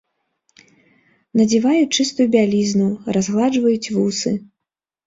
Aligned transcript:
Надзяваюць 1.41 1.95
чыстую 1.99 2.27
бялізну, 2.37 2.89
разгладжваюць 3.19 3.91
вусы. 4.01 4.39